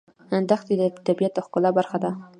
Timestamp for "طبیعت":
1.07-1.33